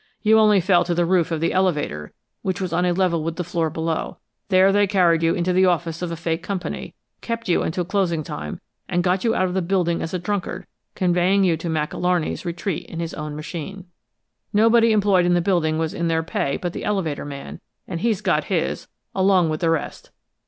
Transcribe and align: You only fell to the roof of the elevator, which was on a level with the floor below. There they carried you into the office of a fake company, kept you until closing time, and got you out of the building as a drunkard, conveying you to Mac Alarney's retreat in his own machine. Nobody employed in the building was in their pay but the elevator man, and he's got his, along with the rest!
You 0.23 0.39
only 0.39 0.59
fell 0.59 0.83
to 0.85 0.95
the 0.95 1.05
roof 1.05 1.29
of 1.29 1.41
the 1.41 1.53
elevator, 1.53 2.11
which 2.41 2.59
was 2.59 2.73
on 2.73 2.85
a 2.85 2.91
level 2.91 3.23
with 3.23 3.35
the 3.35 3.43
floor 3.43 3.69
below. 3.69 4.17
There 4.49 4.71
they 4.71 4.87
carried 4.87 5.21
you 5.21 5.35
into 5.35 5.53
the 5.53 5.67
office 5.67 6.01
of 6.01 6.11
a 6.11 6.15
fake 6.15 6.41
company, 6.41 6.95
kept 7.21 7.47
you 7.47 7.61
until 7.61 7.85
closing 7.85 8.23
time, 8.23 8.59
and 8.89 9.03
got 9.03 9.23
you 9.23 9.35
out 9.35 9.45
of 9.45 9.53
the 9.53 9.61
building 9.61 10.01
as 10.01 10.11
a 10.11 10.17
drunkard, 10.17 10.65
conveying 10.95 11.43
you 11.43 11.55
to 11.57 11.69
Mac 11.69 11.91
Alarney's 11.93 12.45
retreat 12.45 12.87
in 12.87 12.99
his 12.99 13.13
own 13.13 13.35
machine. 13.35 13.85
Nobody 14.51 14.91
employed 14.91 15.27
in 15.27 15.35
the 15.35 15.39
building 15.39 15.77
was 15.77 15.93
in 15.93 16.07
their 16.07 16.23
pay 16.23 16.57
but 16.57 16.73
the 16.73 16.83
elevator 16.83 17.23
man, 17.23 17.59
and 17.87 17.99
he's 18.01 18.21
got 18.21 18.45
his, 18.45 18.87
along 19.13 19.49
with 19.49 19.59
the 19.59 19.69
rest! 19.69 20.09